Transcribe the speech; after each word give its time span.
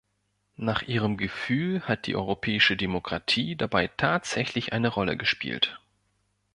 Nach 0.57 0.81
ihrem 0.81 1.15
Gefühl 1.15 1.83
hat 1.87 2.07
die 2.07 2.15
europäische 2.15 2.75
Demokratie 2.75 3.55
dabei 3.55 3.85
tatsächlich 3.85 4.73
eine 4.73 4.87
Rolle 4.87 5.15
gespielt. 5.15 5.79